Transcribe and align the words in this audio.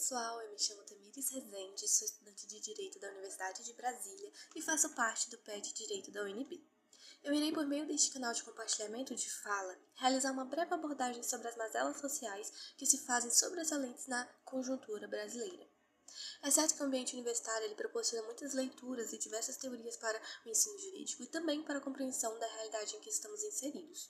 pessoal, 0.00 0.40
eu 0.40 0.50
me 0.50 0.58
chamo 0.58 0.82
Tamires 0.84 1.28
Rezende, 1.28 1.86
sou 1.86 2.06
estudante 2.06 2.46
de 2.46 2.58
Direito 2.58 2.98
da 2.98 3.10
Universidade 3.10 3.62
de 3.62 3.74
Brasília 3.74 4.32
e 4.56 4.62
faço 4.62 4.88
parte 4.94 5.28
do 5.28 5.36
PET 5.36 5.74
Direito 5.74 6.10
da 6.10 6.22
UNB. 6.22 6.66
Eu 7.22 7.34
irei, 7.34 7.52
por 7.52 7.66
meio 7.66 7.86
deste 7.86 8.10
canal 8.10 8.32
de 8.32 8.42
compartilhamento 8.42 9.14
de 9.14 9.30
fala, 9.30 9.78
realizar 9.96 10.32
uma 10.32 10.46
breve 10.46 10.72
abordagem 10.72 11.22
sobre 11.22 11.48
as 11.48 11.56
mazelas 11.56 12.00
sociais 12.00 12.50
que 12.78 12.86
se 12.86 12.96
fazem 12.96 13.30
sobressalentes 13.30 14.06
na 14.06 14.24
conjuntura 14.42 15.06
brasileira. 15.06 15.68
É 16.42 16.50
certo 16.50 16.76
que 16.76 16.82
o 16.82 16.86
ambiente 16.86 17.12
universitário 17.12 17.66
ele 17.66 17.74
proporciona 17.74 18.24
muitas 18.24 18.54
leituras 18.54 19.12
e 19.12 19.18
diversas 19.18 19.58
teorias 19.58 19.98
para 19.98 20.18
o 20.46 20.48
ensino 20.48 20.78
jurídico 20.78 21.24
e 21.24 21.26
também 21.26 21.62
para 21.62 21.76
a 21.76 21.82
compreensão 21.82 22.38
da 22.38 22.46
realidade 22.46 22.96
em 22.96 23.00
que 23.00 23.10
estamos 23.10 23.44
inseridos. 23.44 24.08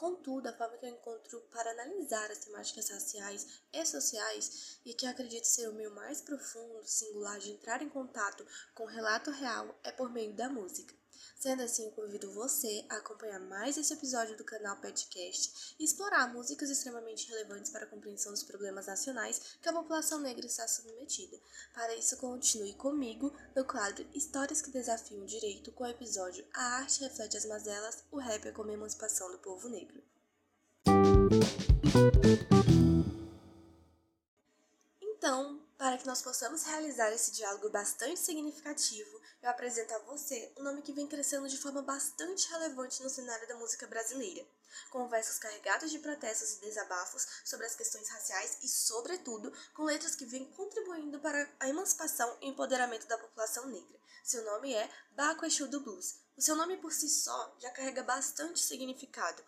Contudo, 0.00 0.46
a 0.46 0.52
forma 0.54 0.78
que 0.78 0.86
eu 0.86 0.88
encontro 0.88 1.42
para 1.52 1.72
analisar 1.72 2.30
as 2.30 2.38
temáticas 2.38 2.88
raciais 2.88 3.60
e 3.70 3.84
sociais, 3.84 4.80
e 4.82 4.94
que 4.94 5.04
acredito 5.04 5.44
ser 5.44 5.68
o 5.68 5.74
meio 5.74 5.94
mais 5.94 6.22
profundo, 6.22 6.88
singular 6.88 7.38
de 7.38 7.50
entrar 7.50 7.82
em 7.82 7.88
contato 7.90 8.46
com 8.74 8.84
o 8.84 8.86
relato 8.86 9.30
real, 9.30 9.78
é 9.84 9.92
por 9.92 10.10
meio 10.10 10.32
da 10.32 10.48
música. 10.48 10.99
Sendo 11.40 11.62
assim, 11.62 11.90
convido 11.92 12.30
você 12.32 12.84
a 12.90 12.96
acompanhar 12.96 13.40
mais 13.40 13.78
esse 13.78 13.94
episódio 13.94 14.36
do 14.36 14.44
canal 14.44 14.76
Petcast 14.76 15.74
e 15.78 15.84
explorar 15.84 16.30
músicas 16.30 16.68
extremamente 16.68 17.26
relevantes 17.30 17.70
para 17.70 17.84
a 17.84 17.88
compreensão 17.88 18.30
dos 18.30 18.42
problemas 18.42 18.86
nacionais 18.88 19.56
que 19.62 19.66
a 19.66 19.72
população 19.72 20.20
negra 20.20 20.44
está 20.44 20.68
submetida. 20.68 21.40
Para 21.72 21.96
isso, 21.96 22.18
continue 22.18 22.74
comigo 22.74 23.34
no 23.56 23.64
quadro 23.64 24.06
Histórias 24.12 24.60
que 24.60 24.70
Desafiam 24.70 25.22
o 25.22 25.26
Direito 25.26 25.72
com 25.72 25.84
o 25.84 25.86
episódio 25.86 26.46
A 26.52 26.76
Arte 26.76 27.00
Reflete 27.00 27.38
as 27.38 27.46
Mazelas, 27.46 28.04
o 28.12 28.18
rap 28.18 28.46
é 28.46 28.52
como 28.52 28.70
a 28.70 28.74
emancipação 28.74 29.32
do 29.32 29.38
povo 29.38 29.70
negro. 29.70 30.02
Então, 35.00 35.59
para 35.80 35.96
que 35.96 36.06
nós 36.06 36.20
possamos 36.20 36.64
realizar 36.64 37.10
esse 37.10 37.32
diálogo 37.32 37.70
bastante 37.70 38.20
significativo, 38.20 39.18
eu 39.42 39.48
apresento 39.48 39.94
a 39.94 39.98
você 40.00 40.52
um 40.58 40.62
nome 40.62 40.82
que 40.82 40.92
vem 40.92 41.06
crescendo 41.06 41.48
de 41.48 41.56
forma 41.56 41.80
bastante 41.80 42.50
relevante 42.50 43.02
no 43.02 43.08
cenário 43.08 43.48
da 43.48 43.56
música 43.56 43.86
brasileira, 43.86 44.46
com 44.90 45.08
versos 45.08 45.38
carregados 45.38 45.90
de 45.90 45.98
protestos 45.98 46.58
e 46.58 46.60
desabafos 46.60 47.26
sobre 47.46 47.64
as 47.64 47.74
questões 47.74 48.06
raciais 48.10 48.58
e, 48.62 48.68
sobretudo, 48.68 49.50
com 49.72 49.84
letras 49.84 50.14
que 50.14 50.26
vêm 50.26 50.52
contribuindo 50.52 51.18
para 51.18 51.50
a 51.58 51.66
emancipação 51.70 52.36
e 52.42 52.48
empoderamento 52.48 53.06
da 53.06 53.16
população 53.16 53.66
negra. 53.66 53.98
Seu 54.22 54.44
nome 54.44 54.74
é 54.74 54.86
Baco 55.12 55.46
Exu 55.46 55.66
do 55.66 55.80
Blues. 55.80 56.16
O 56.36 56.42
seu 56.42 56.56
nome 56.56 56.76
por 56.76 56.92
si 56.92 57.08
só 57.08 57.56
já 57.58 57.70
carrega 57.70 58.02
bastante 58.02 58.60
significado, 58.60 59.42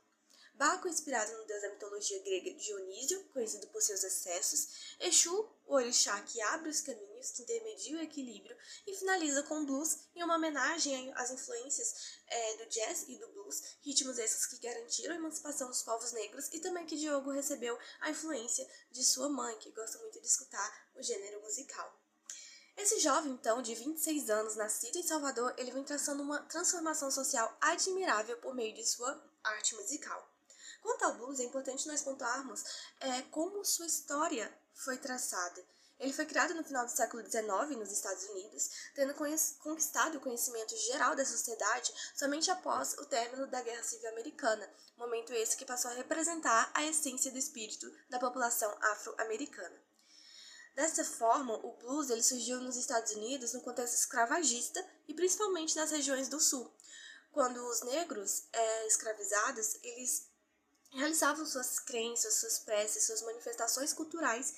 Baco, 0.63 0.87
inspirado 0.87 1.37
no 1.37 1.45
deus 1.45 1.61
da 1.61 1.71
mitologia 1.71 2.23
grega 2.23 2.55
Dionísio, 2.55 3.25
conhecido 3.33 3.67
por 3.67 3.83
seus 3.83 4.05
excessos, 4.05 4.95
Exu, 5.01 5.51
o 5.67 5.75
orixá 5.75 6.23
que 6.23 6.41
abre 6.41 6.71
os 6.71 6.81
caminhos, 6.81 7.33
que 7.33 7.43
intermedia 7.43 7.97
o 7.97 8.01
equilíbrio, 8.01 8.57
e 8.87 8.95
finaliza 8.95 9.43
com 9.43 9.67
blues, 9.67 9.99
em 10.15 10.23
uma 10.23 10.37
homenagem 10.37 11.13
às 11.17 11.33
influências 11.33 12.21
é, 12.29 12.57
do 12.59 12.67
jazz 12.67 13.09
e 13.09 13.19
do 13.19 13.27
blues, 13.33 13.61
ritmos 13.81 14.19
esses 14.19 14.47
que 14.47 14.61
garantiram 14.61 15.15
a 15.15 15.19
emancipação 15.19 15.67
dos 15.67 15.83
povos 15.83 16.13
negros, 16.13 16.49
e 16.53 16.61
também 16.61 16.87
que 16.87 16.97
Diogo 16.97 17.33
recebeu 17.33 17.77
a 18.01 18.11
influência 18.11 18.65
de 18.93 19.03
sua 19.03 19.29
mãe, 19.29 19.59
que 19.59 19.73
gosta 19.73 19.99
muito 19.99 20.21
de 20.21 20.29
escutar 20.29 20.91
o 20.95 21.03
gênero 21.03 21.41
musical. 21.41 21.93
Esse 22.77 23.01
jovem, 23.01 23.33
então, 23.33 23.61
de 23.61 23.75
26 23.75 24.31
anos, 24.31 24.55
nascido 24.55 24.97
em 24.97 25.03
Salvador, 25.03 25.53
ele 25.59 25.73
vem 25.73 25.83
traçando 25.83 26.23
uma 26.23 26.39
transformação 26.43 27.11
social 27.11 27.53
admirável 27.61 28.37
por 28.39 28.55
meio 28.55 28.73
de 28.77 28.87
sua 28.87 29.21
arte 29.43 29.75
musical. 29.75 30.32
Quanto 30.83 31.05
ao 31.05 31.15
blues, 31.15 31.41
é 31.41 31.45
importante 31.45 31.87
nós 31.87 32.03
pontuarmos 32.03 32.65
é, 33.01 33.23
como 33.31 33.65
sua 33.65 33.87
história 33.87 34.53
foi 34.75 34.99
traçada. 34.99 35.65
Ele 36.03 36.13
foi 36.13 36.27
criado 36.27 36.53
no 36.55 36.65
final 36.65 36.85
do 36.85 36.91
século 36.91 37.23
XIX 37.23 37.79
nos 37.79 37.93
Estados 37.93 38.25
Unidos, 38.25 38.69
tendo 38.93 39.15
conquistado 39.61 40.19
o 40.19 40.21
conhecimento 40.21 40.77
geral 40.77 41.15
da 41.15 41.25
sociedade 41.25 41.93
somente 42.13 42.51
após 42.51 42.95
o 42.95 43.07
término 43.07 43.47
da 43.47 43.63
Guerra 43.63 43.85
Civil 43.85 44.11
Americana, 44.11 44.69
momento 44.97 45.33
esse 45.33 45.57
que 45.57 45.65
passou 45.65 45.93
a 45.93 45.95
representar 45.95 46.73
a 46.75 46.85
essência 46.85 47.31
do 47.31 47.39
espírito 47.39 47.89
da 48.11 48.19
população 48.19 48.77
afro-americana. 48.81 49.81
Dessa 50.75 51.05
forma, 51.05 51.55
o 51.65 51.77
blues 51.77 52.11
ele 52.11 52.23
surgiu 52.23 52.61
nos 52.61 52.77
Estados 52.77 53.13
Unidos 53.13 53.53
no 53.53 53.61
contexto 53.61 53.95
escravagista 53.95 54.85
e 55.07 55.15
principalmente 55.15 55.77
nas 55.77 55.93
regiões 55.93 56.29
do 56.29 56.41
sul, 56.41 56.69
quando 57.31 57.65
os 57.69 57.83
negros 57.83 58.49
é, 58.53 58.87
escravizados 58.89 59.79
eles 59.85 60.32
realizavam 60.93 61.47
suas 61.47 61.79
crenças, 61.79 62.35
suas 62.35 62.59
preces, 62.61 63.07
suas 63.07 63.23
manifestações 63.23 63.93
culturais 63.93 64.55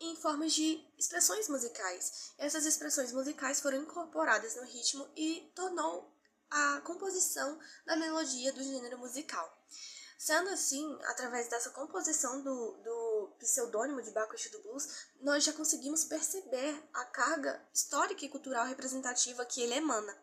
em 0.00 0.14
formas 0.16 0.52
de 0.52 0.84
expressões 0.96 1.48
musicais. 1.48 2.32
Essas 2.38 2.64
expressões 2.64 3.12
musicais 3.12 3.60
foram 3.60 3.82
incorporadas 3.82 4.54
no 4.56 4.64
ritmo 4.64 5.08
e 5.16 5.50
tornou 5.54 6.12
a 6.50 6.80
composição 6.82 7.58
da 7.84 7.96
melodia 7.96 8.52
do 8.52 8.62
gênero 8.62 8.98
musical. 8.98 9.56
Sendo 10.18 10.50
assim, 10.50 10.98
através 11.04 11.48
dessa 11.48 11.70
composição 11.70 12.42
do, 12.42 12.72
do 12.82 13.36
pseudônimo 13.38 14.02
de 14.02 14.10
Bacchus 14.10 14.50
do 14.50 14.62
Blues, 14.62 15.06
nós 15.20 15.44
já 15.44 15.52
conseguimos 15.52 16.04
perceber 16.04 16.82
a 16.92 17.04
carga 17.04 17.64
histórica 17.72 18.24
e 18.24 18.28
cultural 18.28 18.66
representativa 18.66 19.44
que 19.44 19.60
ele 19.60 19.74
emana. 19.74 20.16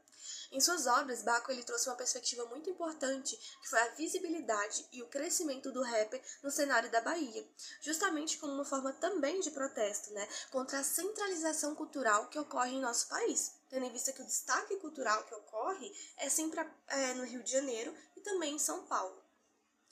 Em 0.52 0.60
suas 0.60 0.88
obras, 0.88 1.24
Baco 1.24 1.52
ele 1.52 1.64
trouxe 1.64 1.90
uma 1.90 1.96
perspectiva 1.96 2.46
muito 2.46 2.70
importante, 2.70 3.36
que 3.62 3.70
foi 3.70 3.80
a 3.80 3.90
visibilidade 3.90 4.88
e 4.92 5.02
o 5.02 5.08
crescimento 5.08 5.72
do 5.72 5.82
rap 5.82 6.22
no 6.44 6.52
cenário 6.52 6.90
da 6.92 7.02
Bahia, 7.02 7.48
justamente 7.82 8.38
como 8.38 8.54
uma 8.54 8.66
forma 8.66 8.94
também 8.94 9.40
de 9.40 9.52
protesto, 9.52 10.12
né, 10.14 10.28
contra 10.52 10.80
a 10.80 10.84
centralização 10.84 11.76
cultural 11.76 12.30
que 12.30 12.40
ocorre 12.40 12.72
em 12.72 12.82
nosso 12.82 13.08
país, 13.08 13.54
tendo 13.70 13.86
em 13.86 13.92
vista 13.92 14.14
que 14.14 14.22
o 14.22 14.26
destaque 14.26 14.78
cultural 14.78 15.24
que 15.26 15.36
ocorre 15.36 15.92
é 16.18 16.30
sempre 16.30 16.60
é, 16.88 17.14
no 17.14 17.26
Rio 17.26 17.44
de 17.44 17.52
Janeiro 17.52 17.96
e 18.16 18.22
também 18.22 18.56
em 18.56 18.60
São 18.60 18.86
Paulo. 18.86 19.24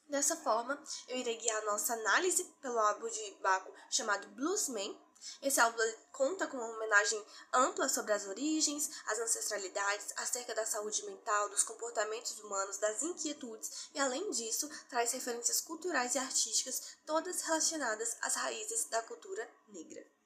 Dessa 0.07 0.35
forma, 0.35 0.81
eu 1.07 1.17
irei 1.17 1.37
guiar 1.37 1.61
a 1.63 1.65
nossa 1.65 1.93
análise 1.93 2.43
pelo 2.61 2.77
álbum 2.77 3.07
de 3.07 3.37
Baco 3.41 3.73
chamado 3.89 4.27
Bluesman, 4.35 4.95
esse 5.41 5.59
álbum 5.59 5.77
conta 6.11 6.47
com 6.47 6.57
uma 6.57 6.75
homenagem 6.75 7.23
ampla 7.53 7.89
sobre 7.89 8.13
as 8.13 8.25
origens, 8.25 8.89
as 9.07 9.19
ancestralidades, 9.19 10.13
acerca 10.17 10.53
da 10.55 10.65
saúde 10.65 11.05
mental, 11.05 11.49
dos 11.49 11.63
comportamentos 11.63 12.39
humanos, 12.39 12.77
das 12.77 13.01
inquietudes 13.03 13.89
e, 13.93 13.99
além 13.99 14.31
disso, 14.31 14.69
traz 14.89 15.11
referências 15.11 15.61
culturais 15.61 16.15
e 16.15 16.19
artísticas, 16.19 16.97
todas 17.05 17.41
relacionadas 17.41 18.17
às 18.21 18.35
raízes 18.35 18.85
da 18.85 19.01
cultura 19.03 19.49
negra. 19.69 20.22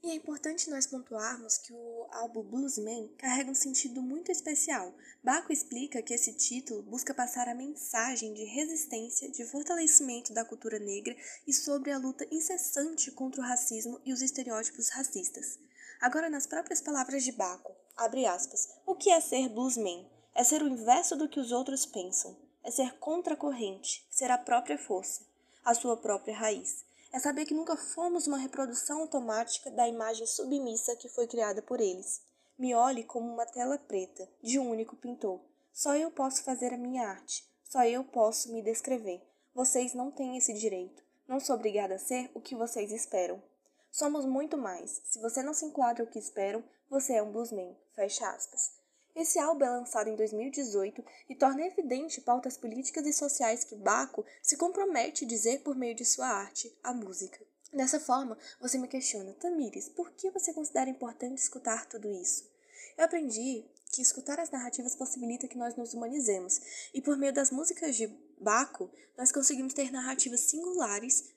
E 0.00 0.10
é 0.12 0.14
importante 0.14 0.70
nós 0.70 0.86
pontuarmos 0.86 1.58
que 1.58 1.72
o 1.72 2.06
álbum 2.12 2.42
Bluesman 2.42 3.08
carrega 3.18 3.50
um 3.50 3.54
sentido 3.54 4.00
muito 4.00 4.30
especial. 4.30 4.94
Baco 5.24 5.52
explica 5.52 6.00
que 6.00 6.14
esse 6.14 6.32
título 6.34 6.82
busca 6.82 7.12
passar 7.12 7.48
a 7.48 7.54
mensagem 7.54 8.32
de 8.32 8.44
resistência, 8.44 9.28
de 9.28 9.44
fortalecimento 9.44 10.32
da 10.32 10.44
cultura 10.44 10.78
negra 10.78 11.16
e 11.46 11.52
sobre 11.52 11.90
a 11.90 11.98
luta 11.98 12.24
incessante 12.30 13.10
contra 13.10 13.40
o 13.40 13.44
racismo 13.44 14.00
e 14.04 14.12
os 14.12 14.22
estereótipos 14.22 14.88
racistas. 14.88 15.58
Agora, 16.00 16.30
nas 16.30 16.46
próprias 16.46 16.80
palavras 16.80 17.24
de 17.24 17.32
Baco, 17.32 17.74
abre 17.96 18.24
aspas, 18.24 18.68
o 18.86 18.94
que 18.94 19.10
é 19.10 19.20
ser 19.20 19.48
bluesman? 19.48 20.08
É 20.32 20.44
ser 20.44 20.62
o 20.62 20.68
inverso 20.68 21.16
do 21.16 21.28
que 21.28 21.40
os 21.40 21.50
outros 21.50 21.84
pensam. 21.84 22.38
É 22.62 22.70
ser 22.70 22.96
contracorrente, 22.98 24.06
ser 24.08 24.30
a 24.30 24.38
própria 24.38 24.78
força, 24.78 25.26
a 25.64 25.74
sua 25.74 25.96
própria 25.96 26.36
raiz 26.36 26.86
é 27.12 27.18
saber 27.18 27.46
que 27.46 27.54
nunca 27.54 27.76
fomos 27.76 28.26
uma 28.26 28.38
reprodução 28.38 29.00
automática 29.00 29.70
da 29.70 29.88
imagem 29.88 30.26
submissa 30.26 30.96
que 30.96 31.08
foi 31.08 31.26
criada 31.26 31.62
por 31.62 31.80
eles. 31.80 32.20
Me 32.58 32.74
olhe 32.74 33.04
como 33.04 33.32
uma 33.32 33.46
tela 33.46 33.78
preta, 33.78 34.28
de 34.42 34.58
um 34.58 34.68
único 34.68 34.96
pintor. 34.96 35.40
Só 35.72 35.94
eu 35.94 36.10
posso 36.10 36.42
fazer 36.42 36.74
a 36.74 36.78
minha 36.78 37.08
arte. 37.08 37.48
Só 37.64 37.84
eu 37.84 38.02
posso 38.04 38.52
me 38.52 38.62
descrever. 38.62 39.22
Vocês 39.54 39.94
não 39.94 40.10
têm 40.10 40.36
esse 40.36 40.52
direito. 40.54 41.02
Não 41.26 41.38
sou 41.38 41.56
obrigada 41.56 41.94
a 41.94 41.98
ser 41.98 42.30
o 42.34 42.40
que 42.40 42.54
vocês 42.54 42.90
esperam. 42.90 43.42
Somos 43.90 44.24
muito 44.24 44.56
mais. 44.56 45.00
Se 45.04 45.20
você 45.20 45.42
não 45.42 45.54
se 45.54 45.64
enquadra 45.64 46.04
o 46.04 46.06
que 46.06 46.18
esperam, 46.18 46.64
você 46.88 47.14
é 47.14 47.22
um 47.22 47.30
bluesman. 47.30 47.76
Fecha 47.94 48.28
aspas. 48.28 48.72
Esse 49.18 49.36
álbum 49.40 49.64
é 49.64 49.70
lançado 49.70 50.08
em 50.08 50.14
2018 50.14 51.04
e 51.28 51.34
torna 51.34 51.66
evidente 51.66 52.20
pautas 52.20 52.56
políticas 52.56 53.04
e 53.04 53.12
sociais 53.12 53.64
que 53.64 53.74
Baco 53.74 54.24
se 54.40 54.56
compromete 54.56 55.24
a 55.24 55.28
dizer 55.28 55.62
por 55.62 55.74
meio 55.74 55.92
de 55.92 56.04
sua 56.04 56.28
arte, 56.28 56.72
a 56.84 56.94
música. 56.94 57.44
Dessa 57.72 57.98
forma, 57.98 58.38
você 58.60 58.78
me 58.78 58.86
questiona, 58.86 59.32
Tamires, 59.32 59.88
por 59.88 60.12
que 60.12 60.30
você 60.30 60.54
considera 60.54 60.88
importante 60.88 61.36
escutar 61.38 61.84
tudo 61.86 62.08
isso? 62.12 62.48
Eu 62.96 63.06
aprendi 63.06 63.64
que 63.90 64.00
escutar 64.00 64.38
as 64.38 64.50
narrativas 64.50 64.94
possibilita 64.94 65.48
que 65.48 65.58
nós 65.58 65.74
nos 65.74 65.94
humanizemos, 65.94 66.60
e 66.94 67.02
por 67.02 67.18
meio 67.18 67.32
das 67.32 67.50
músicas 67.50 67.96
de 67.96 68.06
Baco, 68.40 68.88
nós 69.16 69.32
conseguimos 69.32 69.74
ter 69.74 69.90
narrativas 69.90 70.42
singulares 70.42 71.32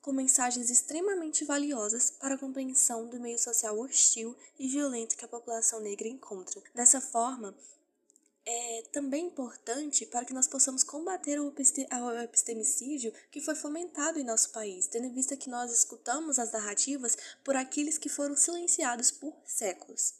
com 0.00 0.12
mensagens 0.12 0.70
extremamente 0.70 1.44
valiosas 1.44 2.10
para 2.10 2.34
a 2.34 2.38
compreensão 2.38 3.08
do 3.08 3.20
meio 3.20 3.38
social 3.38 3.78
hostil 3.78 4.36
e 4.58 4.68
violento 4.68 5.16
que 5.16 5.24
a 5.24 5.28
população 5.28 5.80
negra 5.80 6.08
encontra. 6.08 6.62
Dessa 6.74 7.00
forma, 7.00 7.54
é 8.46 8.82
também 8.92 9.26
importante 9.26 10.06
para 10.06 10.24
que 10.24 10.32
nós 10.32 10.48
possamos 10.48 10.82
combater 10.82 11.38
o 11.38 11.52
epistemicídio 12.22 13.12
que 13.30 13.40
foi 13.40 13.54
fomentado 13.54 14.18
em 14.18 14.24
nosso 14.24 14.50
país, 14.50 14.86
tendo 14.86 15.06
em 15.06 15.12
vista 15.12 15.36
que 15.36 15.50
nós 15.50 15.70
escutamos 15.72 16.38
as 16.38 16.50
narrativas 16.50 17.16
por 17.44 17.54
aqueles 17.54 17.98
que 17.98 18.08
foram 18.08 18.36
silenciados 18.36 19.10
por 19.10 19.36
séculos. 19.44 20.19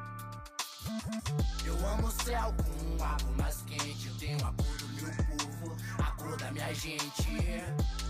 Eu 1.65 1.87
amo 1.87 2.11
céu 2.23 2.53
com 2.53 2.85
um 2.85 3.03
água 3.03 3.31
mais 3.37 3.61
quente. 3.63 4.07
Eu 4.07 4.15
tenho 4.15 4.37
a 4.45 4.51
cor 4.53 4.77
do 4.77 4.87
meu 4.89 5.11
povo, 5.25 5.77
a 5.99 6.11
cor 6.11 6.37
da 6.37 6.51
minha 6.51 6.73
gente. 6.73 7.63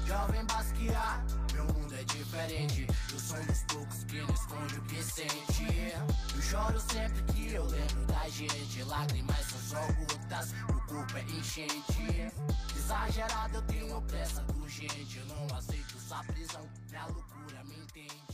Jovem 0.08 0.46
Basquiat, 0.46 1.22
meu 1.54 1.66
mundo 1.66 1.94
é 1.96 2.04
diferente. 2.04 2.88
Eu 3.12 3.20
sou 3.20 3.38
um 3.38 3.46
dos 3.46 3.64
poucos 3.64 4.04
que 4.06 4.22
não 4.22 4.34
esconde 4.34 4.76
o 4.76 4.82
que 4.84 5.04
sente. 5.04 5.94
Eu 6.36 6.42
choro 6.42 6.80
sempre 6.80 7.22
que 7.34 7.54
eu 7.54 7.66
lembro 7.66 8.06
da 8.08 8.28
gente. 8.30 8.84
Lágrimas 8.84 9.46
são 9.48 9.60
só 9.60 9.88
gotas, 9.94 10.54
o 10.70 10.88
corpo 10.88 11.18
é 11.18 11.24
enchente. 11.24 12.32
Exagerado, 12.76 13.58
eu 13.58 13.62
tenho 13.64 14.02
pressa 14.04 14.46
urgente. 14.56 15.18
Eu 15.18 15.26
não 15.28 15.58
aceito 15.58 16.00
sua 16.00 16.24
prisão, 16.24 16.68
minha 16.90 17.06
loucura 17.06 17.64
me 17.66 17.76
entende. 17.76 18.31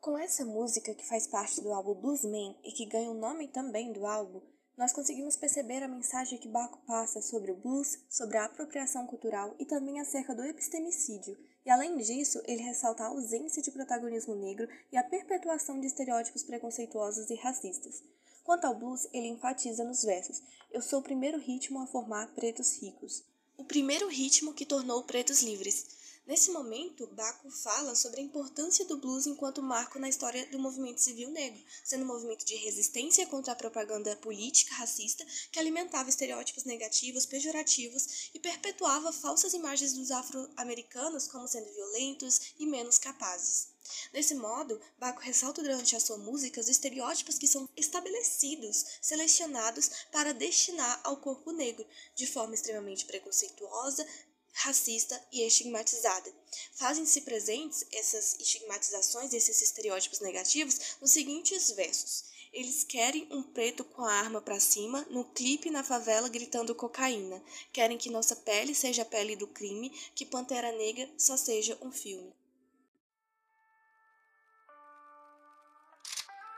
Com 0.00 0.16
essa 0.16 0.46
música 0.46 0.94
que 0.94 1.06
faz 1.06 1.26
parte 1.26 1.60
do 1.60 1.74
álbum 1.74 1.92
Bluesman 1.92 2.56
e 2.64 2.72
que 2.72 2.86
ganha 2.86 3.10
o 3.10 3.20
nome 3.20 3.48
também 3.48 3.92
do 3.92 4.06
álbum, 4.06 4.40
nós 4.74 4.94
conseguimos 4.94 5.36
perceber 5.36 5.82
a 5.82 5.88
mensagem 5.88 6.38
que 6.38 6.48
Baco 6.48 6.78
passa 6.86 7.20
sobre 7.20 7.50
o 7.50 7.56
blues, 7.56 7.98
sobre 8.08 8.38
a 8.38 8.46
apropriação 8.46 9.06
cultural 9.06 9.54
e 9.58 9.66
também 9.66 10.00
acerca 10.00 10.34
do 10.34 10.42
epistemicídio. 10.42 11.36
E 11.66 11.70
além 11.70 11.98
disso, 11.98 12.40
ele 12.46 12.62
ressalta 12.62 13.04
a 13.04 13.08
ausência 13.08 13.62
de 13.62 13.70
protagonismo 13.70 14.34
negro 14.34 14.66
e 14.90 14.96
a 14.96 15.04
perpetuação 15.04 15.78
de 15.78 15.88
estereótipos 15.88 16.44
preconceituosos 16.44 17.28
e 17.28 17.34
racistas. 17.34 18.02
Quanto 18.42 18.64
ao 18.64 18.74
blues, 18.74 19.06
ele 19.12 19.28
enfatiza 19.28 19.84
nos 19.84 20.02
versos: 20.02 20.42
Eu 20.70 20.80
sou 20.80 21.00
o 21.00 21.04
primeiro 21.04 21.36
ritmo 21.36 21.78
a 21.78 21.86
formar 21.86 22.32
pretos 22.34 22.80
ricos. 22.80 23.22
O 23.58 23.64
primeiro 23.64 24.08
ritmo 24.08 24.54
que 24.54 24.64
tornou 24.64 25.02
pretos 25.02 25.42
livres. 25.42 25.99
Nesse 26.30 26.52
momento, 26.52 27.08
Baco 27.08 27.50
fala 27.50 27.92
sobre 27.96 28.20
a 28.20 28.22
importância 28.22 28.84
do 28.84 28.96
blues 28.96 29.26
enquanto 29.26 29.60
marco 29.60 29.98
na 29.98 30.08
história 30.08 30.46
do 30.46 30.60
movimento 30.60 31.00
civil 31.00 31.28
negro, 31.28 31.60
sendo 31.82 32.04
um 32.04 32.06
movimento 32.06 32.46
de 32.46 32.54
resistência 32.54 33.26
contra 33.26 33.52
a 33.52 33.56
propaganda 33.56 34.14
política 34.14 34.76
racista 34.76 35.26
que 35.50 35.58
alimentava 35.58 36.08
estereótipos 36.08 36.62
negativos, 36.62 37.26
pejorativos 37.26 38.30
e 38.32 38.38
perpetuava 38.38 39.12
falsas 39.12 39.54
imagens 39.54 39.92
dos 39.94 40.12
afro-americanos 40.12 41.26
como 41.26 41.48
sendo 41.48 41.68
violentos 41.74 42.52
e 42.60 42.64
menos 42.64 42.96
capazes. 42.96 43.70
Desse 44.12 44.36
modo, 44.36 44.80
Baco 45.00 45.20
ressalta 45.20 45.62
durante 45.62 45.96
a 45.96 46.00
sua 46.00 46.16
música 46.16 46.60
os 46.60 46.68
estereótipos 46.68 47.38
que 47.38 47.48
são 47.48 47.68
estabelecidos, 47.76 48.84
selecionados 49.02 49.90
para 50.12 50.32
destinar 50.32 51.00
ao 51.02 51.16
corpo 51.16 51.50
negro, 51.50 51.84
de 52.14 52.24
forma 52.24 52.54
extremamente 52.54 53.04
preconceituosa, 53.04 54.06
racista 54.52 55.20
e 55.32 55.42
estigmatizada. 55.42 56.32
Fazem-se 56.74 57.20
presentes 57.22 57.84
essas 57.92 58.34
estigmatizações, 58.40 59.32
esses 59.32 59.62
estereótipos 59.62 60.20
negativos 60.20 60.96
nos 61.00 61.10
seguintes 61.10 61.70
versos. 61.72 62.30
Eles 62.52 62.82
querem 62.82 63.28
um 63.30 63.42
preto 63.42 63.84
com 63.84 64.04
a 64.04 64.12
arma 64.12 64.40
para 64.40 64.58
cima, 64.58 65.06
no 65.08 65.24
clipe 65.24 65.70
na 65.70 65.84
favela 65.84 66.28
gritando 66.28 66.74
cocaína. 66.74 67.40
Querem 67.72 67.96
que 67.96 68.10
nossa 68.10 68.34
pele 68.34 68.74
seja 68.74 69.02
a 69.02 69.04
pele 69.04 69.36
do 69.36 69.46
crime, 69.46 69.90
que 70.14 70.26
Pantera 70.26 70.72
Negra 70.72 71.08
só 71.16 71.36
seja 71.36 71.78
um 71.80 71.92
filme. 71.92 72.34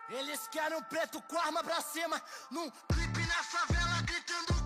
Eles 0.08 0.46
querem 0.48 0.78
um 0.78 0.82
preto 0.82 1.20
com 1.22 1.36
a 1.36 1.44
arma 1.44 1.62
pra 1.62 1.80
cima, 1.82 2.22
num 2.50 2.70
clipe 2.70 3.26
na 3.26 3.44
favela 3.44 4.02
gritando 4.02 4.61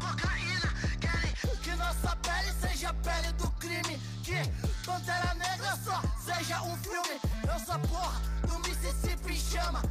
seja 2.76 2.90
a 2.90 2.94
pele 2.94 3.32
do 3.32 3.50
crime. 3.52 3.98
Que 4.22 4.36
Pantera 4.84 5.34
Negra 5.34 5.76
só 5.82 6.02
seja 6.22 6.62
um 6.62 6.76
filme. 6.78 7.18
Eu 7.42 7.58
sou 7.64 7.78
porra 7.88 8.20
do 8.46 8.58
Mississippi 8.68 9.32
em 9.32 9.40
chama. 9.40 9.82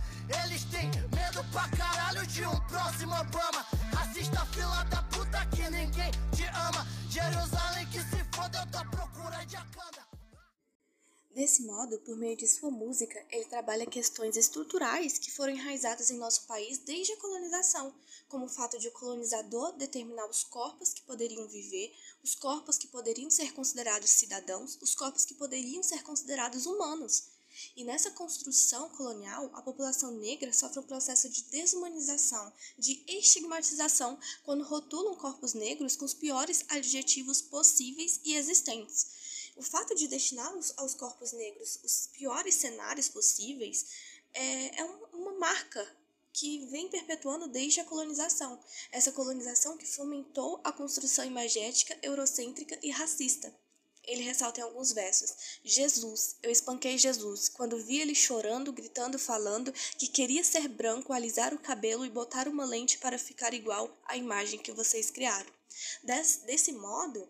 Eles 0.43 0.63
têm 0.65 0.91
medo 1.15 1.43
pra 1.51 1.67
caralho 1.69 2.25
de 2.27 2.45
um 2.45 2.59
próximo 2.67 3.13
Obama. 3.15 3.65
Racista 3.91 4.45
fila 4.47 4.83
da 4.85 5.01
puta 5.03 5.45
que 5.47 5.67
ninguém 5.69 6.11
te 6.35 6.45
ama. 6.67 6.85
Jerusalém 7.09 7.87
que 7.87 7.99
se 7.99 8.23
foda, 8.35 8.59
eu 8.59 8.71
tô 8.71 8.77
à 8.77 8.85
procura 8.85 9.43
de 9.45 9.55
Akanda. 9.55 10.05
Desse 11.33 11.63
modo, 11.65 11.97
por 11.99 12.15
meio 12.15 12.37
de 12.37 12.47
sua 12.47 12.71
música, 12.71 13.21
ele 13.31 13.45
trabalha 13.45 13.85
questões 13.85 14.37
estruturais 14.37 15.17
que 15.17 15.31
foram 15.31 15.53
enraizadas 15.53 16.09
em 16.09 16.17
nosso 16.17 16.45
país 16.47 16.77
desde 16.77 17.11
a 17.13 17.17
colonização, 17.17 17.93
como 18.35 18.47
o 18.47 18.49
fato 18.49 18.77
de 18.77 18.89
o 18.89 18.91
colonizador 18.91 19.71
determinar 19.77 20.29
os 20.29 20.43
corpos 20.43 20.91
que 20.91 21.01
poderiam 21.03 21.47
viver, 21.47 21.95
os 22.21 22.35
corpos 22.35 22.77
que 22.77 22.85
poderiam 22.85 23.29
ser 23.29 23.53
considerados 23.53 24.09
cidadãos, 24.09 24.77
os 24.81 24.93
corpos 24.93 25.23
que 25.23 25.33
poderiam 25.35 25.81
ser 25.81 26.03
considerados 26.03 26.65
humanos. 26.65 27.29
E 27.77 27.85
nessa 27.85 28.11
construção 28.11 28.89
colonial, 28.89 29.49
a 29.53 29.61
população 29.61 30.11
negra 30.11 30.51
sofre 30.51 30.79
um 30.79 30.83
processo 30.83 31.29
de 31.29 31.43
desumanização, 31.43 32.51
de 32.77 33.01
estigmatização, 33.07 34.19
quando 34.43 34.65
rotulam 34.65 35.15
corpos 35.15 35.53
negros 35.53 35.95
com 35.95 36.03
os 36.03 36.13
piores 36.13 36.65
adjetivos 36.67 37.41
possíveis 37.41 38.19
e 38.25 38.35
existentes. 38.35 39.53
O 39.55 39.61
fato 39.61 39.95
de 39.95 40.09
destinar 40.09 40.53
aos 40.75 40.93
corpos 40.93 41.31
negros 41.31 41.79
os 41.85 42.07
piores 42.07 42.55
cenários 42.55 43.07
possíveis 43.07 43.85
é, 44.33 44.81
é 44.81 44.83
uma 45.13 45.31
marca 45.39 46.04
que 46.35 46.65
vem 46.65 46.89
perpetuando 46.89 47.47
desde 47.47 47.79
a 47.79 47.85
colonização. 47.85 48.59
Essa 48.91 49.11
colonização 49.13 49.77
que 49.77 49.87
fomentou 49.87 50.59
a 50.65 50.71
construção 50.71 51.23
imagética, 51.23 51.97
eurocêntrica 52.01 52.77
e 52.83 52.91
racista. 52.91 53.55
Ele 54.03 54.21
ressalta 54.21 54.59
em 54.59 54.63
alguns 54.63 54.91
versos: 54.91 55.33
Jesus, 55.63 56.35
eu 56.43 56.51
espanquei 56.51 56.97
Jesus, 56.97 57.47
quando 57.47 57.81
vi 57.81 58.01
ele 58.01 58.13
chorando, 58.13 58.73
gritando, 58.73 59.17
falando 59.17 59.71
que 59.97 60.07
queria 60.07 60.43
ser 60.43 60.67
branco, 60.67 61.13
alisar 61.13 61.53
o 61.53 61.59
cabelo 61.59 62.05
e 62.05 62.09
botar 62.09 62.47
uma 62.49 62.65
lente 62.65 62.97
para 62.97 63.17
ficar 63.17 63.53
igual 63.53 63.97
à 64.05 64.17
imagem 64.17 64.59
que 64.59 64.73
vocês 64.73 65.09
criaram. 65.09 65.49
Des, 66.03 66.41
desse 66.45 66.73
modo, 66.73 67.27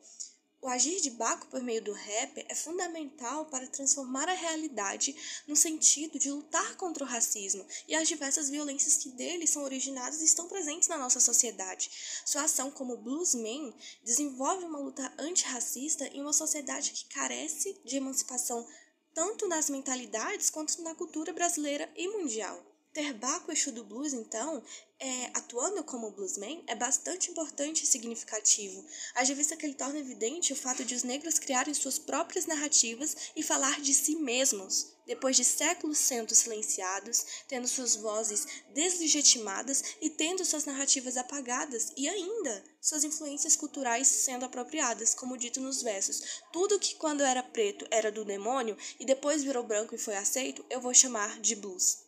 o 0.65 0.67
agir 0.67 0.99
de 0.99 1.11
Baco 1.11 1.45
por 1.45 1.61
meio 1.61 1.79
do 1.79 1.91
rap 1.93 2.43
é 2.49 2.55
fundamental 2.55 3.45
para 3.45 3.67
transformar 3.67 4.27
a 4.27 4.33
realidade 4.33 5.15
no 5.47 5.55
sentido 5.55 6.17
de 6.17 6.31
lutar 6.31 6.75
contra 6.75 7.03
o 7.03 7.07
racismo 7.07 7.63
e 7.87 7.93
as 7.93 8.07
diversas 8.07 8.49
violências 8.49 8.97
que 8.97 9.11
dele 9.11 9.45
são 9.45 9.63
originadas 9.63 10.21
e 10.21 10.25
estão 10.25 10.47
presentes 10.47 10.89
na 10.89 10.97
nossa 10.97 11.19
sociedade. 11.19 11.91
Sua 12.25 12.45
ação 12.45 12.71
como 12.71 12.97
bluesman 12.97 13.75
desenvolve 14.03 14.65
uma 14.65 14.79
luta 14.79 15.13
antirracista 15.19 16.07
em 16.07 16.21
uma 16.21 16.33
sociedade 16.33 16.93
que 16.93 17.13
carece 17.13 17.79
de 17.85 17.97
emancipação 17.97 18.67
tanto 19.13 19.47
nas 19.47 19.69
mentalidades 19.69 20.49
quanto 20.49 20.81
na 20.81 20.95
cultura 20.95 21.31
brasileira 21.31 21.87
e 21.95 22.07
mundial. 22.07 22.59
Ter 22.91 23.13
Baco 23.13 23.51
Exu 23.51 23.71
do 23.71 23.83
Blues, 23.83 24.13
então, 24.13 24.63
é, 24.99 25.25
atuando 25.33 25.83
como 25.83 26.11
bluesman, 26.11 26.63
é 26.67 26.75
bastante 26.75 27.29
importante 27.29 27.83
e 27.83 27.87
significativo, 27.87 28.85
haja 29.13 29.35
vista 29.35 29.55
que 29.57 29.65
ele 29.65 29.73
torna 29.73 29.99
evidente 29.99 30.53
o 30.53 30.55
fato 30.55 30.85
de 30.85 30.95
os 30.95 31.03
negros 31.03 31.37
criarem 31.37 31.73
suas 31.73 31.99
próprias 31.99 32.45
narrativas 32.45 33.15
e 33.35 33.43
falar 33.43 33.81
de 33.81 33.93
si 33.93 34.15
mesmos, 34.15 34.93
depois 35.05 35.35
de 35.35 35.43
séculos 35.43 35.97
sendo 35.97 36.33
silenciados, 36.33 37.25
tendo 37.47 37.67
suas 37.67 37.95
vozes 37.95 38.47
deslegitimadas 38.73 39.83
e 40.01 40.09
tendo 40.09 40.45
suas 40.45 40.65
narrativas 40.65 41.17
apagadas, 41.17 41.91
e 41.97 42.07
ainda 42.07 42.63
suas 42.81 43.03
influências 43.03 43.55
culturais 43.55 44.07
sendo 44.07 44.45
apropriadas, 44.45 45.13
como 45.13 45.37
dito 45.37 45.59
nos 45.59 45.81
versos. 45.81 46.41
Tudo 46.53 46.79
que 46.79 46.95
quando 46.95 47.21
era 47.21 47.43
preto 47.43 47.85
era 47.91 48.11
do 48.11 48.23
demônio 48.23 48.77
e 48.99 49.05
depois 49.05 49.43
virou 49.43 49.63
branco 49.63 49.93
e 49.93 49.99
foi 49.99 50.15
aceito, 50.15 50.65
eu 50.69 50.79
vou 50.79 50.93
chamar 50.93 51.39
de 51.39 51.55
blues. 51.55 52.04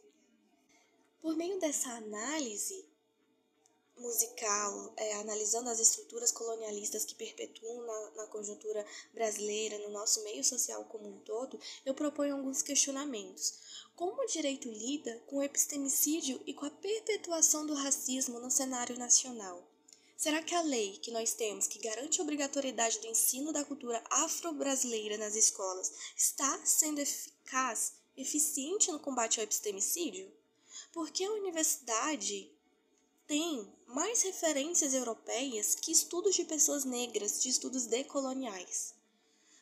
Por 1.28 1.36
meio 1.36 1.60
dessa 1.60 1.90
análise 1.90 2.86
musical, 3.98 4.94
é, 4.96 5.16
analisando 5.16 5.70
as 5.70 5.78
estruturas 5.78 6.32
colonialistas 6.32 7.04
que 7.04 7.16
perpetuam 7.16 7.86
na, 7.86 8.12
na 8.12 8.28
conjuntura 8.28 8.86
brasileira, 9.14 9.78
no 9.80 9.90
nosso 9.90 10.24
meio 10.24 10.42
social 10.42 10.86
como 10.86 11.06
um 11.06 11.20
todo, 11.20 11.60
eu 11.86 11.94
proponho 11.94 12.38
alguns 12.38 12.62
questionamentos. 12.62 13.56
Como 13.94 14.22
o 14.22 14.26
direito 14.26 14.70
lida 14.70 15.22
com 15.28 15.40
o 15.40 15.44
epistemicídio 15.44 16.42
e 16.46 16.54
com 16.54 16.66
a 16.66 16.70
perpetuação 16.70 17.66
do 17.66 17.74
racismo 17.74 18.40
no 18.40 18.50
cenário 18.50 18.98
nacional? 18.98 19.68
Será 20.16 20.42
que 20.42 20.56
a 20.56 20.62
lei 20.62 20.96
que 20.96 21.12
nós 21.12 21.34
temos, 21.34 21.68
que 21.68 21.80
garante 21.80 22.22
a 22.22 22.24
obrigatoriedade 22.24 23.00
do 23.00 23.08
ensino 23.08 23.52
da 23.52 23.66
cultura 23.66 24.02
afro-brasileira 24.10 25.18
nas 25.18 25.36
escolas, 25.36 25.92
está 26.16 26.66
sendo 26.66 27.02
eficaz, 27.02 27.96
eficiente 28.16 28.90
no 28.94 29.00
combate 29.02 29.42
ao 29.42 29.44
epistemicídio? 29.44 30.37
Porque 30.98 31.24
a 31.24 31.32
universidade 31.32 32.51
tem 33.27 33.72
mais 33.86 34.24
referências 34.24 34.96
europeias 34.96 35.75
que 35.75 35.92
estudos 35.92 36.34
de 36.34 36.44
pessoas 36.44 36.86
negras, 36.86 37.39
de 37.39 37.50
estudos 37.50 37.86
decoloniais. 37.86 38.96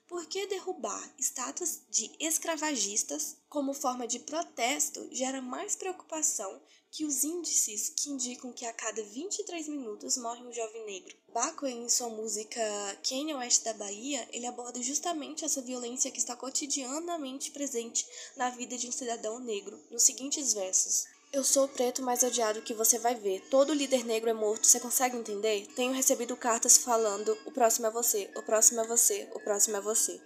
Por 0.07 0.25
que 0.27 0.47
derrubar 0.47 1.13
estátuas 1.19 1.81
de 1.89 2.09
escravagistas 2.21 3.35
como 3.49 3.73
forma 3.73 4.07
de 4.07 4.19
protesto 4.19 5.09
gera 5.11 5.41
mais 5.41 5.75
preocupação 5.75 6.61
que 6.89 7.03
os 7.03 7.25
índices 7.25 7.89
que 7.89 8.09
indicam 8.11 8.53
que 8.53 8.65
a 8.65 8.71
cada 8.71 9.03
23 9.03 9.67
minutos 9.67 10.15
morre 10.15 10.41
um 10.41 10.53
jovem 10.53 10.85
negro? 10.85 11.17
Baco, 11.33 11.65
em 11.67 11.89
sua 11.89 12.07
música 12.07 12.61
Quênia 13.03 13.35
Oeste 13.35 13.65
da 13.65 13.73
Bahia, 13.73 14.25
ele 14.31 14.45
aborda 14.45 14.81
justamente 14.81 15.43
essa 15.43 15.61
violência 15.61 16.11
que 16.11 16.19
está 16.19 16.33
cotidianamente 16.33 17.51
presente 17.51 18.07
na 18.37 18.51
vida 18.51 18.77
de 18.77 18.87
um 18.87 18.91
cidadão 18.93 19.37
negro, 19.41 19.77
nos 19.91 20.03
seguintes 20.03 20.53
versos. 20.53 21.13
Eu 21.33 21.43
sou 21.43 21.65
o 21.65 21.67
preto 21.67 22.01
mais 22.01 22.23
odiado 22.23 22.61
que 22.61 22.73
você 22.73 22.97
vai 22.97 23.15
ver. 23.15 23.41
Todo 23.49 23.73
líder 23.73 24.05
negro 24.05 24.29
é 24.29 24.33
morto, 24.33 24.65
você 24.65 24.79
consegue 24.79 25.17
entender? 25.17 25.67
Tenho 25.75 25.93
recebido 25.93 26.35
cartas 26.37 26.77
falando: 26.77 27.37
o 27.45 27.51
próximo 27.51 27.87
é 27.87 27.91
você, 27.91 28.29
o 28.35 28.41
próximo 28.41 28.81
é 28.81 28.87
você, 28.87 29.29
o 29.33 29.39
próximo 29.39 29.77
é 29.77 29.81
você. 29.81 30.21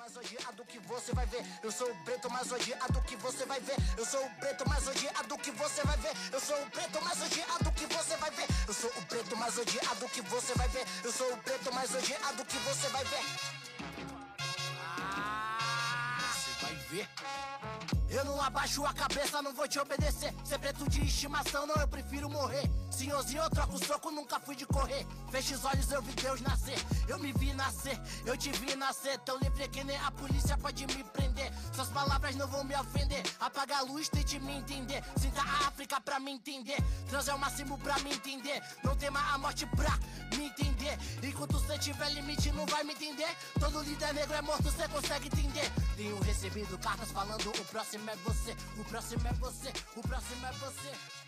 mais 0.00 0.16
odiado 0.16 0.64
que 0.64 0.78
você 0.80 1.12
vai 1.12 1.26
ver. 1.26 1.44
Eu 1.62 1.70
sou 1.70 1.88
o 1.88 1.94
preto 2.04 2.30
mais 2.30 2.50
odiado 2.50 3.00
que 3.02 3.16
você 3.16 3.44
vai 3.44 3.60
ver. 3.60 3.76
Eu 3.96 4.06
sou 4.06 4.24
o 4.24 4.30
preto 4.40 4.68
mais 4.68 4.88
odiado 4.88 5.38
que 5.38 5.50
você 5.52 5.82
vai 5.82 5.96
ver. 5.98 6.12
Eu 6.32 6.40
sou 6.40 6.56
o 6.56 6.70
preto 6.70 7.04
mais 7.04 7.22
odiado 7.22 7.72
que 7.72 7.86
você 7.86 8.16
vai 8.16 8.30
ver. 8.30 8.46
Eu 8.66 8.74
sou 8.74 8.90
o 8.90 9.02
preto 9.06 9.36
mais 9.36 9.58
odiado 9.58 10.08
que 10.08 10.22
você 10.22 10.54
vai 10.54 10.68
ver. 10.68 10.86
Eu 11.04 11.12
sou 11.12 11.32
o 11.32 11.36
preto 11.38 11.74
mais 11.74 11.94
odiado 11.94 12.44
que 12.44 12.56
você 12.58 12.88
vai 12.88 13.04
ver. 13.04 14.19
Ver. 16.90 17.08
Eu 18.08 18.24
não 18.24 18.42
abaixo 18.42 18.84
a 18.84 18.92
cabeça, 18.92 19.40
não 19.40 19.54
vou 19.54 19.68
te 19.68 19.78
obedecer. 19.78 20.34
Ser 20.44 20.58
preto 20.58 20.88
de 20.90 21.02
estimação, 21.02 21.64
não, 21.64 21.76
eu 21.76 21.86
prefiro 21.86 22.28
morrer. 22.28 22.68
Senhorzinho, 22.90 23.42
eu 23.42 23.50
troco 23.50 23.78
soco, 23.86 24.10
nunca 24.10 24.40
fui 24.40 24.56
de 24.56 24.66
correr. 24.66 25.06
Feche 25.30 25.54
os 25.54 25.64
olhos, 25.64 25.88
eu 25.92 26.02
vi 26.02 26.12
Deus 26.14 26.40
nascer. 26.40 26.76
Eu 27.06 27.20
me 27.20 27.32
vi 27.32 27.52
nascer, 27.54 27.96
eu 28.26 28.36
te 28.36 28.50
vi 28.50 28.74
nascer. 28.74 29.16
Tão 29.20 29.38
livre 29.38 29.68
que 29.68 29.84
nem 29.84 29.96
a 29.98 30.10
polícia 30.10 30.58
pode 30.58 30.84
me 30.88 31.04
prender. 31.04 31.52
Suas 31.72 31.88
palavras 31.88 32.34
não 32.34 32.48
vão 32.48 32.64
me 32.64 32.74
ofender. 32.74 33.22
Apaga 33.38 33.78
a 33.78 33.82
luz, 33.82 34.08
tente 34.08 34.40
me 34.40 34.56
entender. 34.56 35.04
Sinta 35.16 35.42
a 35.42 35.68
África 35.68 36.00
pra 36.00 36.18
me 36.18 36.32
entender. 36.32 36.78
Trans 37.08 37.28
é 37.28 37.34
o 37.34 37.38
máximo 37.38 37.78
pra 37.78 37.96
me 38.00 38.12
entender. 38.12 38.60
Não 38.82 38.96
tema 38.96 39.20
a 39.32 39.38
morte 39.38 39.64
pra 39.66 39.96
me 40.36 40.46
entender. 40.46 40.98
Enquanto 41.22 41.52
você 41.52 41.78
tiver 41.78 42.10
limite, 42.10 42.50
não 42.52 42.66
vai 42.66 42.84
me 42.84 42.92
entender. 42.92 43.28
Todo 43.58 43.82
líder 43.82 44.14
negro 44.14 44.34
é 44.34 44.42
morto, 44.42 44.64
você 44.64 44.88
consegue 44.88 45.26
entender. 45.26 45.70
Tenho 45.96 46.18
recebido 46.20 46.78
cartas 46.78 47.10
falando 47.10 47.48
o 47.50 47.64
próximo 47.66 48.08
é 48.10 48.16
você, 48.16 48.56
o 48.78 48.84
próximo 48.84 49.26
é 49.26 49.32
você, 49.34 49.72
o 49.96 50.02
próximo 50.02 50.46
é 50.46 50.52
você. 50.52 51.20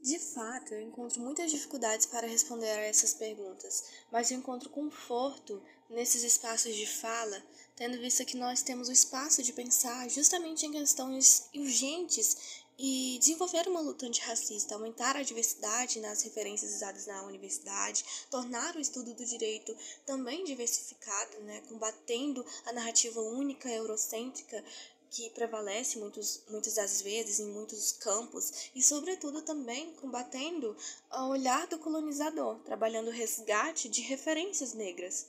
De 0.00 0.18
fato, 0.18 0.72
eu 0.72 0.80
encontro 0.80 1.20
muitas 1.20 1.50
dificuldades 1.50 2.06
para 2.06 2.26
responder 2.26 2.70
a 2.70 2.86
essas 2.86 3.12
perguntas, 3.12 3.84
mas 4.10 4.30
eu 4.30 4.38
encontro 4.38 4.70
conforto 4.70 5.60
nesses 5.90 6.22
espaços 6.22 6.74
de 6.74 6.86
fala, 6.86 7.42
tendo 7.76 7.98
visto 7.98 8.24
que 8.24 8.36
nós 8.36 8.62
temos 8.62 8.88
o 8.88 8.92
espaço 8.92 9.42
de 9.42 9.52
pensar 9.52 10.08
justamente 10.08 10.64
em 10.64 10.72
questões 10.72 11.48
urgentes 11.54 12.57
e 12.78 13.18
desenvolver 13.18 13.66
uma 13.66 13.80
luta 13.80 14.06
antirracista, 14.06 14.74
aumentar 14.74 15.16
a 15.16 15.22
diversidade 15.22 15.98
nas 15.98 16.22
referências 16.22 16.74
usadas 16.74 17.06
na 17.06 17.22
universidade, 17.24 18.04
tornar 18.30 18.76
o 18.76 18.80
estudo 18.80 19.12
do 19.14 19.24
direito 19.24 19.76
também 20.06 20.44
diversificado, 20.44 21.40
né, 21.40 21.60
combatendo 21.68 22.46
a 22.66 22.72
narrativa 22.72 23.20
única 23.20 23.68
eurocêntrica 23.68 24.64
que 25.10 25.30
prevalece 25.30 25.98
muitos, 25.98 26.42
muitas 26.48 26.74
das 26.74 27.00
vezes 27.00 27.40
em 27.40 27.50
muitos 27.50 27.92
campos 27.92 28.70
e, 28.74 28.82
sobretudo, 28.82 29.42
também 29.42 29.92
combatendo 29.94 30.76
o 31.10 31.28
olhar 31.28 31.66
do 31.66 31.78
colonizador, 31.78 32.58
trabalhando 32.60 33.08
o 33.08 33.12
resgate 33.12 33.88
de 33.88 34.02
referências 34.02 34.74
negras. 34.74 35.26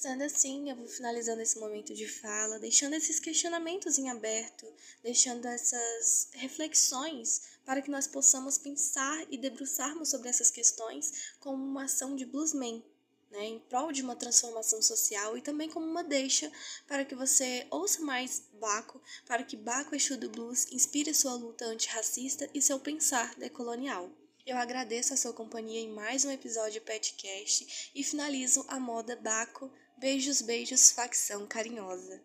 Sendo 0.00 0.22
assim, 0.22 0.70
eu 0.70 0.76
vou 0.76 0.86
finalizando 0.86 1.42
esse 1.42 1.58
momento 1.58 1.92
de 1.92 2.06
fala, 2.06 2.60
deixando 2.60 2.94
esses 2.94 3.18
questionamentos 3.18 3.98
em 3.98 4.08
aberto, 4.08 4.64
deixando 5.02 5.44
essas 5.46 6.28
reflexões 6.34 7.58
para 7.64 7.82
que 7.82 7.90
nós 7.90 8.06
possamos 8.06 8.58
pensar 8.58 9.26
e 9.28 9.36
debruçarmos 9.36 10.10
sobre 10.10 10.28
essas 10.28 10.52
questões 10.52 11.34
como 11.40 11.64
uma 11.64 11.86
ação 11.86 12.14
de 12.14 12.24
bluesman, 12.24 12.80
né, 13.28 13.44
em 13.44 13.58
prol 13.58 13.90
de 13.90 14.00
uma 14.00 14.14
transformação 14.14 14.80
social 14.80 15.36
e 15.36 15.42
também 15.42 15.68
como 15.68 15.84
uma 15.84 16.04
deixa 16.04 16.48
para 16.86 17.04
que 17.04 17.16
você 17.16 17.66
ouça 17.68 18.00
mais 18.00 18.44
Baco, 18.52 19.02
para 19.26 19.42
que 19.42 19.56
Baco 19.56 19.96
Exu 19.96 20.16
do 20.16 20.30
Blues 20.30 20.68
inspire 20.70 21.12
sua 21.12 21.34
luta 21.34 21.64
antirracista 21.64 22.48
e 22.54 22.62
seu 22.62 22.78
pensar 22.78 23.34
decolonial. 23.34 24.08
Eu 24.46 24.56
agradeço 24.56 25.12
a 25.12 25.16
sua 25.16 25.32
companhia 25.32 25.80
em 25.80 25.90
mais 25.90 26.24
um 26.24 26.30
episódio 26.30 26.80
Petcast 26.82 27.90
e 27.94 28.04
finalizo 28.04 28.64
a 28.68 28.78
moda 28.78 29.16
Baco 29.16 29.68
Beijos, 30.00 30.40
beijos, 30.40 30.92
facção 30.92 31.44
carinhosa. 31.44 32.22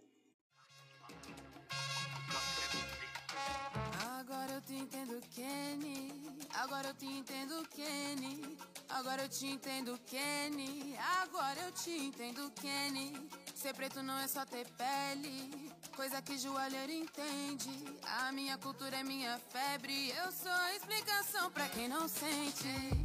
Agora 4.20 4.54
eu 4.54 4.62
te 4.62 4.76
entendo, 4.76 5.20
Kenny. 5.34 6.14
Agora 6.54 6.90
eu 6.90 6.94
te 6.94 7.08
entendo, 7.08 7.68
Kenny. 7.70 8.58
Agora 8.90 9.24
eu 9.24 9.30
te 9.30 9.48
entendo, 9.48 10.00
Kenny. 10.06 10.96
Agora 11.24 11.62
eu 11.62 11.72
te 11.72 11.90
entendo, 11.90 12.52
Kenny. 12.52 13.30
Ser 13.56 13.74
preto 13.74 14.04
não 14.04 14.20
é 14.20 14.28
só 14.28 14.46
ter 14.46 14.68
pele, 14.74 15.72
coisa 15.96 16.22
que 16.22 16.38
joalheiro 16.38 16.92
entende. 16.92 17.72
A 18.04 18.32
minha 18.32 18.56
cultura 18.60 18.98
é 18.98 19.04
minha 19.04 19.40
febre. 19.52 20.12
Eu 20.12 20.32
sou 20.32 20.52
a 20.52 20.76
explicação 20.76 21.50
pra 21.50 21.68
quem 21.70 21.88
não 21.88 22.08
sente. 22.08 23.03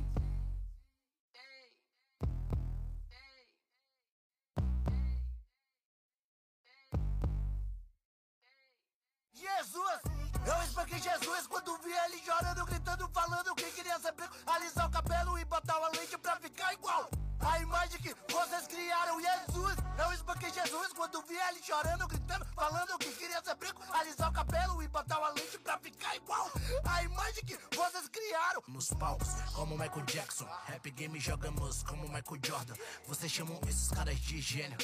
Espanquei 10.99 11.13
Jesus 11.13 11.47
quando 11.47 11.79
vi 11.79 11.93
ele 11.93 12.19
chorando, 12.25 12.67
gritando, 12.67 13.09
falando 13.11 13.55
que 13.55 13.71
queria 13.71 13.99
ser 14.01 14.13
branco, 14.13 14.37
alisar 14.47 14.89
o 14.89 14.91
cabelo 14.91 15.39
e 15.39 15.45
botar 15.45 15.79
uma 15.79 15.89
lente 15.91 16.19
pra 16.19 16.37
ficar 16.37 16.73
igual. 16.75 17.09
A 17.39 17.61
imagem 17.61 18.01
que 18.01 18.15
vocês 18.33 18.67
criaram, 18.67 19.21
Jesus! 19.21 19.77
Eu 19.97 20.13
espanquei 20.13 20.53
Jesus 20.53 20.93
quando 20.93 21.23
vi 21.23 21.37
ele 21.37 21.63
chorando, 21.63 22.09
gritando, 22.09 22.45
falando 22.47 22.99
que 22.99 23.13
queria 23.13 23.41
ser 23.45 23.55
branco, 23.55 23.81
alisar 23.93 24.29
o 24.29 24.33
cabelo 24.33 24.83
e 24.83 24.89
botar 24.89 25.19
uma 25.19 25.29
lente 25.29 25.59
pra 25.59 25.79
ficar 25.79 26.17
igual. 26.17 26.51
A 26.85 27.03
imagem 27.05 27.45
que 27.45 27.57
vocês 27.77 28.09
criaram. 28.09 28.63
Nos 28.67 28.89
palcos, 28.89 29.29
como 29.55 29.79
Michael 29.79 30.05
Jackson, 30.05 30.49
rap 30.67 30.91
game 30.91 31.21
jogamos 31.21 31.85
como 31.85 32.03
Michael 32.09 32.41
Jordan. 32.45 32.75
Vocês 33.07 33.31
chamam 33.31 33.61
esses 33.69 33.89
caras 33.89 34.19
de 34.19 34.41
gênio, 34.41 34.79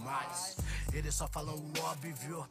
mas 0.00 0.56
eles 0.92 1.16
só 1.16 1.26
falam 1.26 1.56
o 1.56 1.80
óbvio. 1.80 2.48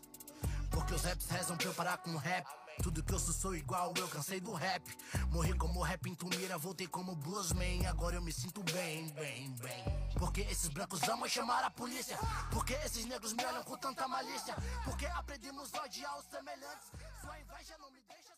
Porque 0.70 0.94
os 0.94 1.04
raps 1.04 1.30
rezam 1.30 1.56
pra 1.56 1.68
eu 1.68 1.74
parar 1.74 1.98
com 2.00 2.12
o 2.12 2.18
rap. 2.18 2.46
Tudo 2.84 3.04
que 3.04 3.14
eu 3.14 3.20
sou 3.20 3.34
sou 3.34 3.56
igual, 3.56 3.94
eu 3.98 4.08
cansei 4.08 4.40
do 4.40 4.54
rap. 4.54 4.84
Morri 5.32 5.54
como 5.54 5.82
rap 5.82 6.08
em 6.10 6.16
Tumira, 6.16 6.58
voltei 6.58 6.88
como 6.88 7.16
bluesman. 7.16 7.86
Agora 7.88 8.16
eu 8.16 8.22
me 8.22 8.32
sinto 8.32 8.64
bem, 8.64 9.10
bem, 9.10 9.52
bem. 9.56 9.84
Porque 10.18 10.42
esses 10.42 10.70
brancos 10.70 11.02
amam 11.04 11.28
chamar 11.28 11.64
a 11.64 11.70
polícia. 11.70 12.18
Porque 12.52 12.74
esses 12.86 13.06
negros 13.06 13.34
me 13.34 13.44
olham 13.46 13.64
com 13.64 13.78
tanta 13.78 14.08
malícia. 14.08 14.56
Porque 14.84 15.06
aprendemos 15.08 15.74
a 15.74 15.84
odiar 15.84 16.18
os 16.18 16.26
semelhantes. 16.26 16.92
Sua 17.22 17.40
inveja 17.40 17.78
não 17.80 17.92
me 17.92 18.00
deixa. 18.08 18.37